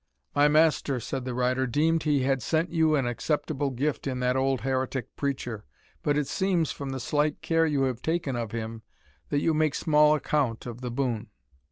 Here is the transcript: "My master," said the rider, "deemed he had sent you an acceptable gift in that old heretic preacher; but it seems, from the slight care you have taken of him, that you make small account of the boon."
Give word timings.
"My 0.33 0.47
master," 0.47 0.99
said 0.99 1.25
the 1.25 1.35
rider, 1.35 1.67
"deemed 1.67 2.01
he 2.01 2.21
had 2.23 2.41
sent 2.41 2.71
you 2.71 2.95
an 2.95 3.05
acceptable 3.05 3.69
gift 3.69 4.07
in 4.07 4.19
that 4.21 4.35
old 4.35 4.61
heretic 4.61 5.15
preacher; 5.15 5.63
but 6.01 6.17
it 6.17 6.25
seems, 6.25 6.71
from 6.71 6.89
the 6.89 6.99
slight 6.99 7.43
care 7.43 7.67
you 7.67 7.83
have 7.83 8.01
taken 8.01 8.35
of 8.35 8.51
him, 8.51 8.81
that 9.29 9.41
you 9.41 9.53
make 9.53 9.75
small 9.75 10.15
account 10.15 10.65
of 10.65 10.81
the 10.81 10.89
boon." 10.89 11.27